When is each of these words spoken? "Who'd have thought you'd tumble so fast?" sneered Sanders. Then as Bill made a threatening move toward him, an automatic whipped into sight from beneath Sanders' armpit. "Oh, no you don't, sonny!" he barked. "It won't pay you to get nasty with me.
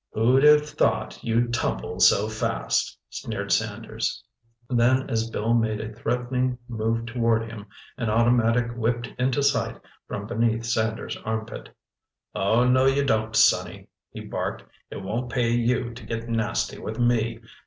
"Who'd 0.13 0.41
have 0.45 0.67
thought 0.67 1.19
you'd 1.23 1.53
tumble 1.53 1.99
so 1.99 2.27
fast?" 2.27 2.97
sneered 3.11 3.51
Sanders. 3.51 4.23
Then 4.67 5.07
as 5.07 5.29
Bill 5.29 5.53
made 5.53 5.79
a 5.79 5.93
threatening 5.93 6.57
move 6.67 7.05
toward 7.05 7.47
him, 7.47 7.67
an 7.99 8.09
automatic 8.09 8.71
whipped 8.75 9.13
into 9.19 9.43
sight 9.43 9.79
from 10.07 10.25
beneath 10.25 10.65
Sanders' 10.65 11.17
armpit. 11.17 11.69
"Oh, 12.33 12.67
no 12.67 12.87
you 12.87 13.05
don't, 13.05 13.35
sonny!" 13.35 13.89
he 14.09 14.21
barked. 14.21 14.63
"It 14.89 15.03
won't 15.03 15.31
pay 15.31 15.51
you 15.51 15.93
to 15.93 16.03
get 16.03 16.27
nasty 16.27 16.79
with 16.79 16.97
me. 16.97 17.39